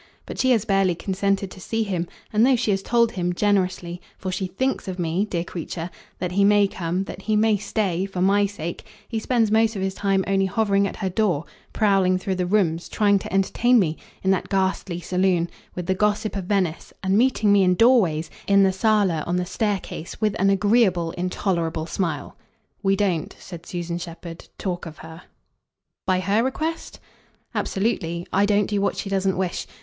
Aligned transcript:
But 0.25 0.39
she 0.39 0.49
has 0.49 0.65
barely 0.65 0.95
consented 0.95 1.51
to 1.51 1.61
see 1.61 1.83
him, 1.83 2.07
and, 2.33 2.43
though 2.43 2.55
she 2.55 2.71
has 2.71 2.81
told 2.81 3.11
him, 3.11 3.33
generously 3.33 4.01
for 4.17 4.31
she 4.31 4.47
THINKS 4.47 4.87
of 4.87 4.97
me, 4.97 5.25
dear 5.25 5.43
creature 5.43 5.91
that 6.17 6.31
he 6.31 6.43
may 6.43 6.67
come, 6.67 7.03
that 7.03 7.21
he 7.21 7.35
may 7.35 7.55
stay, 7.57 8.07
for 8.07 8.19
my 8.19 8.47
sake, 8.47 8.83
he 9.07 9.19
spends 9.19 9.51
most 9.51 9.75
of 9.75 9.83
his 9.83 9.93
time 9.93 10.23
only 10.25 10.47
hovering 10.47 10.87
at 10.87 10.95
her 10.95 11.09
door, 11.11 11.45
prowling 11.71 12.17
through 12.17 12.33
the 12.33 12.47
rooms, 12.47 12.89
trying 12.89 13.19
to 13.19 13.31
entertain 13.31 13.77
me, 13.77 13.95
in 14.23 14.31
that 14.31 14.49
ghastly 14.49 14.99
saloon, 14.99 15.47
with 15.75 15.85
the 15.85 15.93
gossip 15.93 16.35
of 16.35 16.45
Venice, 16.45 16.91
and 17.03 17.15
meeting 17.15 17.53
me, 17.53 17.61
in 17.63 17.75
doorways, 17.75 18.31
in 18.47 18.63
the 18.63 18.73
sala, 18.73 19.23
on 19.27 19.35
the 19.35 19.45
staircase, 19.45 20.19
with 20.19 20.35
an 20.39 20.49
agreeable 20.49 21.11
intolerable 21.11 21.85
smile. 21.85 22.35
We 22.81 22.95
don't," 22.95 23.35
said 23.37 23.67
Susan 23.67 23.99
Shepherd, 23.99 24.47
"talk 24.57 24.87
of 24.87 24.97
her." 25.05 25.21
"By 26.07 26.21
her 26.21 26.41
request?" 26.43 26.99
"Absolutely. 27.53 28.25
I 28.33 28.47
don't 28.47 28.65
do 28.65 28.81
what 28.81 28.97
she 28.97 29.07
doesn't 29.07 29.37
wish. 29.37 29.67